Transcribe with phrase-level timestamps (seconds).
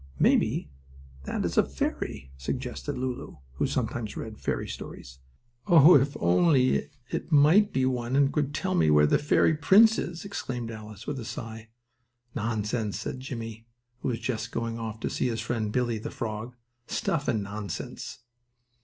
[0.17, 0.71] "Maybe
[1.25, 5.19] that is a fairy," suggested Lulu, who sometimes read fairy stories.
[5.67, 6.89] "Oh, if it only
[7.29, 11.19] might be one, and could tell me where the fairy prince is!" exclaimed Alice, with
[11.19, 11.69] a sigh.
[12.33, 13.67] "Nonsense!" cried Jimmie,
[13.99, 16.55] who was just going off to see his friend Bully, the frog.
[16.87, 18.21] "Stuff and nonsense!"